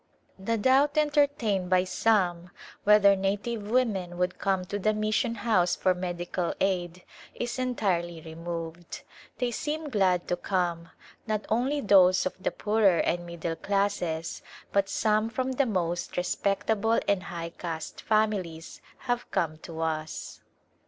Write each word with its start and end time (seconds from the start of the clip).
The 0.39 0.57
doubt 0.57 0.97
entertained 0.97 1.69
by 1.69 1.83
some 1.83 2.49
whether 2.85 3.15
native 3.15 3.69
women 3.69 4.17
would 4.17 4.39
come 4.39 4.65
to 4.65 4.79
the 4.79 4.95
mission 4.95 5.35
house 5.35 5.75
for 5.75 5.93
medical 5.93 6.55
aid 6.59 7.03
is 7.35 7.59
entirely 7.59 8.19
removed. 8.19 9.03
They 9.37 9.51
seem 9.51 9.89
glad 9.91 10.27
to 10.29 10.35
come; 10.35 10.87
A 10.87 10.87
Glimpse 10.87 10.89
of 10.89 10.95
India 11.03 11.13
not 11.51 11.55
only 11.55 11.81
those 11.81 12.25
of 12.25 12.33
the 12.41 12.49
poorer 12.49 12.97
and 12.97 13.27
middle 13.27 13.55
classes 13.55 14.41
but 14.73 14.89
some 14.89 15.29
from 15.29 15.51
the 15.51 15.67
most 15.67 16.17
respectable 16.17 16.99
and 17.07 17.21
high 17.21 17.51
caste 17.51 18.01
families 18.01 18.81
have 19.01 19.29
come 19.29 19.59
to 19.59 19.81
us. 19.81 20.41